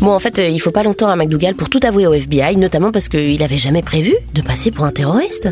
Bon, 0.00 0.12
en 0.12 0.18
fait, 0.18 0.38
euh, 0.38 0.48
il 0.48 0.58
faut 0.60 0.70
pas 0.70 0.82
longtemps 0.82 1.08
à 1.08 1.16
McDougall 1.16 1.54
pour 1.54 1.70
tout 1.70 1.80
avouer 1.82 2.06
au 2.06 2.12
FBI, 2.12 2.56
notamment 2.56 2.92
parce 2.92 3.08
qu'il 3.08 3.42
avait 3.42 3.56
jamais 3.56 3.82
prévu 3.82 4.14
de 4.34 4.42
passer 4.42 4.70
pour 4.70 4.84
un 4.84 4.90
terroriste. 4.90 5.48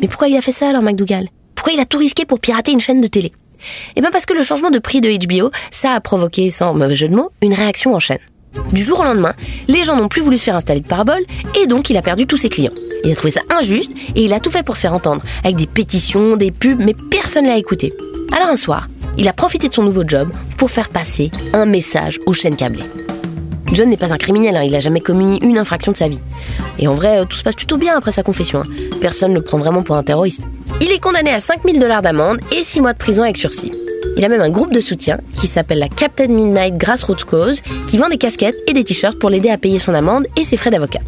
Mais 0.00 0.08
pourquoi 0.08 0.28
il 0.28 0.36
a 0.36 0.40
fait 0.40 0.52
ça 0.52 0.70
alors, 0.70 0.82
McDougall? 0.82 1.28
Pourquoi 1.54 1.74
il 1.74 1.80
a 1.80 1.84
tout 1.84 1.98
risqué 1.98 2.24
pour 2.24 2.40
pirater 2.40 2.72
une 2.72 2.80
chaîne 2.80 3.02
de 3.02 3.06
télé? 3.06 3.32
Eh 3.96 4.00
bien 4.00 4.10
parce 4.10 4.24
que 4.24 4.32
le 4.32 4.42
changement 4.42 4.70
de 4.70 4.78
prix 4.78 5.02
de 5.02 5.10
HBO, 5.10 5.50
ça 5.70 5.92
a 5.92 6.00
provoqué, 6.00 6.50
sans 6.50 6.72
mauvais 6.72 6.94
jeu 6.94 7.08
de 7.08 7.14
mots, 7.14 7.30
une 7.42 7.54
réaction 7.54 7.94
en 7.94 7.98
chaîne. 7.98 8.18
Du 8.72 8.82
jour 8.82 9.00
au 9.00 9.04
lendemain, 9.04 9.34
les 9.68 9.84
gens 9.84 9.96
n'ont 9.96 10.08
plus 10.08 10.22
voulu 10.22 10.38
se 10.38 10.44
faire 10.44 10.56
installer 10.56 10.80
de 10.80 10.86
parabole 10.86 11.24
et 11.60 11.66
donc 11.66 11.90
il 11.90 11.96
a 11.96 12.02
perdu 12.02 12.26
tous 12.26 12.36
ses 12.36 12.48
clients. 12.48 12.72
Il 13.04 13.10
a 13.10 13.14
trouvé 13.14 13.30
ça 13.30 13.42
injuste 13.50 13.92
et 14.14 14.22
il 14.22 14.32
a 14.32 14.40
tout 14.40 14.50
fait 14.50 14.62
pour 14.62 14.76
se 14.76 14.82
faire 14.82 14.94
entendre, 14.94 15.22
avec 15.44 15.56
des 15.56 15.66
pétitions, 15.66 16.36
des 16.36 16.50
pubs, 16.50 16.82
mais 16.82 16.94
personne 17.10 17.46
l'a 17.46 17.56
écouté. 17.56 17.92
Alors 18.32 18.48
un 18.48 18.56
soir, 18.56 18.88
il 19.18 19.28
a 19.28 19.32
profité 19.32 19.68
de 19.68 19.74
son 19.74 19.82
nouveau 19.82 20.04
job 20.06 20.30
pour 20.56 20.70
faire 20.70 20.88
passer 20.88 21.30
un 21.52 21.66
message 21.66 22.20
aux 22.26 22.32
chaînes 22.32 22.56
câblées. 22.56 22.84
John 23.72 23.88
n'est 23.88 23.96
pas 23.96 24.12
un 24.12 24.18
criminel, 24.18 24.56
hein, 24.56 24.62
il 24.62 24.72
n'a 24.72 24.80
jamais 24.80 25.00
commis 25.00 25.38
une 25.38 25.56
infraction 25.56 25.92
de 25.92 25.96
sa 25.96 26.08
vie. 26.08 26.20
Et 26.78 26.88
en 26.88 26.94
vrai, 26.94 27.24
tout 27.26 27.36
se 27.36 27.42
passe 27.42 27.54
plutôt 27.54 27.78
bien 27.78 27.96
après 27.96 28.12
sa 28.12 28.22
confession. 28.22 28.60
Hein. 28.60 28.96
Personne 29.00 29.30
ne 29.30 29.36
le 29.36 29.42
prend 29.42 29.58
vraiment 29.58 29.82
pour 29.82 29.96
un 29.96 30.02
terroriste. 30.02 30.42
Il 30.80 30.92
est 30.92 30.98
condamné 30.98 31.30
à 31.30 31.40
5000 31.40 31.78
dollars 31.80 32.02
d'amende 32.02 32.38
et 32.52 32.64
6 32.64 32.82
mois 32.82 32.92
de 32.92 32.98
prison 32.98 33.22
avec 33.22 33.38
sursis. 33.38 33.72
Il 34.16 34.24
a 34.24 34.28
même 34.28 34.42
un 34.42 34.50
groupe 34.50 34.72
de 34.72 34.80
soutien 34.80 35.18
qui 35.36 35.46
s'appelle 35.46 35.78
la 35.78 35.88
Captain 35.88 36.28
Midnight 36.28 36.76
Grassroots 36.76 37.24
Cause 37.24 37.62
qui 37.86 37.98
vend 37.98 38.08
des 38.08 38.18
casquettes 38.18 38.62
et 38.66 38.72
des 38.72 38.84
t-shirts 38.84 39.18
pour 39.18 39.30
l'aider 39.30 39.50
à 39.50 39.58
payer 39.58 39.78
son 39.78 39.94
amende 39.94 40.26
et 40.36 40.44
ses 40.44 40.56
frais 40.56 40.70
d'avocat. 40.70 41.00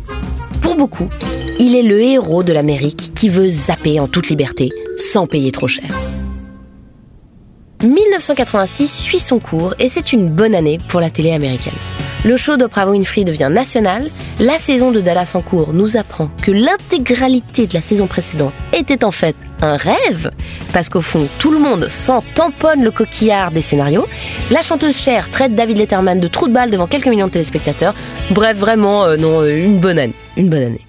Pour 0.62 0.76
beaucoup, 0.76 1.08
il 1.58 1.76
est 1.76 1.82
le 1.82 2.00
héros 2.00 2.42
de 2.42 2.52
l'Amérique 2.52 3.12
qui 3.14 3.28
veut 3.28 3.49
zapper 3.49 4.00
en 4.00 4.08
toute 4.08 4.28
liberté 4.28 4.70
sans 5.12 5.26
payer 5.26 5.52
trop 5.52 5.68
cher. 5.68 5.88
1986 7.82 8.88
suit 8.88 9.18
son 9.18 9.38
cours 9.38 9.75
et 9.78 9.88
c'est 9.88 10.12
une 10.12 10.28
bonne 10.28 10.54
année 10.54 10.78
pour 10.88 11.00
la 11.00 11.11
télé 11.11 11.32
américaine. 11.32 11.75
Le 12.25 12.38
show 12.38 12.56
d'Oprah 12.56 12.88
Winfrey 12.88 13.25
devient 13.25 13.50
national. 13.52 14.11
La 14.40 14.56
saison 14.56 14.90
de 14.90 15.02
Dallas 15.02 15.32
en 15.34 15.42
cours 15.42 15.75
nous 15.75 15.99
apprend 15.99 16.30
que 16.40 16.50
l'intégralité 16.50 17.66
de 17.66 17.75
la 17.75 17.82
saison 17.82 18.06
précédente 18.06 18.54
était 18.73 19.04
en 19.04 19.11
fait 19.11 19.37
un 19.62 19.76
rêve, 19.76 20.30
parce 20.73 20.88
qu'au 20.88 21.00
fond, 21.00 21.26
tout 21.38 21.50
le 21.50 21.58
monde 21.58 21.88
s'en 21.88 22.23
tamponne 22.34 22.82
le 22.82 22.90
coquillard 22.90 23.50
des 23.50 23.61
scénarios. 23.61 24.06
La 24.50 24.62
chanteuse 24.62 24.96
Cher 24.96 25.30
traite 25.30 25.54
David 25.54 25.78
Letterman 25.78 26.20
de 26.20 26.28
trou 26.28 26.49
de 26.49 26.52
balle 26.52 26.70
devant 26.70 26.87
quelques 26.87 27.08
millions 27.08 27.26
de 27.26 27.32
téléspectateurs. 27.32 27.94
Bref, 28.30 28.56
vraiment, 28.56 29.04
euh, 29.04 29.16
non, 29.16 29.40
euh, 29.40 29.64
une 29.64 29.78
bonne 29.78 29.99
année. 29.99 30.14
Une 30.37 30.49
bonne 30.49 30.62
année. 30.62 30.87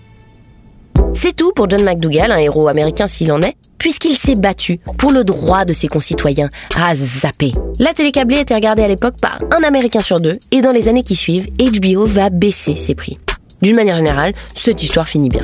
C'est 1.14 1.34
tout 1.34 1.54
pour 1.54 1.70
John 1.70 1.84
McDougall, 1.84 2.32
un 2.32 2.38
héros 2.38 2.68
américain 2.68 3.08
s'il 3.08 3.32
en 3.32 3.42
est, 3.42 3.56
puisqu'il 3.78 4.18
s'est 4.18 4.36
battu 4.36 4.80
pour 4.98 5.12
le 5.12 5.24
droit 5.24 5.64
de 5.64 5.72
ses 5.72 5.88
concitoyens 5.88 6.50
à 6.76 6.94
zapper. 6.94 7.54
La 7.80 7.94
télé 7.94 8.12
câblée 8.12 8.40
était 8.40 8.54
regardée 8.54 8.84
à 8.84 8.88
l'époque 8.88 9.16
par 9.22 9.38
un 9.52 9.64
Américain 9.64 10.02
sur 10.02 10.20
deux, 10.20 10.38
et 10.52 10.62
dans 10.62 10.72
les 10.72 10.90
années 10.90 11.04
qui 11.04 11.16
suivent, 11.16 11.48
HBO 11.58 12.06
va 12.06 12.30
baisser 12.30 12.76
ses 12.76 12.96
prix. 12.96 13.18
D'une 13.62 13.76
manière 13.76 13.96
générale, 13.96 14.34
cette 14.56 14.84
histoire 14.84 15.08
finit 15.08 15.30
bien. 15.30 15.42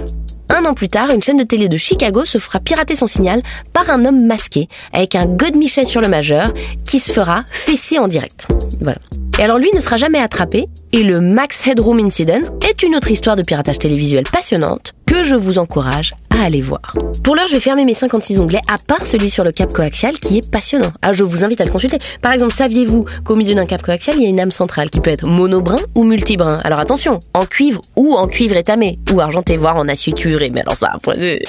Un 0.53 0.65
an 0.65 0.73
plus 0.73 0.89
tard, 0.89 1.09
une 1.11 1.23
chaîne 1.23 1.37
de 1.37 1.43
télé 1.43 1.69
de 1.69 1.77
Chicago 1.77 2.25
se 2.25 2.37
fera 2.37 2.59
pirater 2.59 2.97
son 2.97 3.07
signal 3.07 3.41
par 3.71 3.89
un 3.89 4.03
homme 4.03 4.25
masqué, 4.25 4.67
avec 4.91 5.15
un 5.15 5.25
godemichet 5.25 5.85
sur 5.85 6.01
le 6.01 6.09
majeur, 6.09 6.51
qui 6.83 6.99
se 6.99 7.13
fera 7.13 7.45
fesser 7.49 7.99
en 7.99 8.07
direct. 8.07 8.47
Voilà. 8.81 8.97
Et 9.39 9.43
alors 9.43 9.59
lui 9.59 9.69
ne 9.73 9.79
sera 9.79 9.95
jamais 9.95 10.19
attrapé, 10.19 10.67
et 10.91 11.03
le 11.03 11.21
Max 11.21 11.65
Headroom 11.65 11.99
Incident 11.99 12.41
est 12.69 12.83
une 12.83 12.97
autre 12.97 13.11
histoire 13.11 13.37
de 13.37 13.43
piratage 13.43 13.79
télévisuel 13.79 14.25
passionnante 14.29 14.93
que 15.11 15.25
je 15.25 15.35
vous 15.35 15.57
encourage 15.57 16.13
à 16.39 16.45
aller 16.45 16.61
voir. 16.61 16.81
Pour 17.21 17.35
l'heure, 17.35 17.47
je 17.47 17.55
vais 17.55 17.59
fermer 17.59 17.83
mes 17.83 17.93
56 17.93 18.39
onglets, 18.39 18.61
à 18.69 18.77
part 18.77 19.05
celui 19.05 19.29
sur 19.29 19.43
le 19.43 19.51
cap 19.51 19.73
coaxial 19.73 20.17
qui 20.17 20.37
est 20.37 20.49
passionnant. 20.49 20.93
Ah, 21.01 21.11
je 21.11 21.25
vous 21.25 21.43
invite 21.43 21.59
à 21.59 21.65
le 21.65 21.69
consulter. 21.69 21.99
Par 22.21 22.31
exemple, 22.31 22.53
saviez-vous 22.53 23.03
qu'au 23.25 23.35
milieu 23.35 23.53
d'un 23.53 23.65
cap 23.65 23.81
coaxial, 23.81 24.15
il 24.15 24.23
y 24.23 24.25
a 24.25 24.29
une 24.29 24.39
âme 24.39 24.51
centrale 24.51 24.89
qui 24.89 25.01
peut 25.01 25.09
être 25.09 25.25
monobrin 25.25 25.79
ou 25.95 26.05
multibrin 26.05 26.59
Alors 26.63 26.79
attention, 26.79 27.19
en 27.33 27.45
cuivre 27.45 27.81
ou 27.97 28.13
en 28.13 28.25
cuivre 28.25 28.55
étamé, 28.55 28.99
ou 29.11 29.19
argenté, 29.19 29.57
voire 29.57 29.75
en 29.75 29.89
acier 29.89 30.13
curé, 30.13 30.49
mais 30.53 30.61
alors 30.61 30.77
ça, 30.77 30.91
après... 30.93 31.41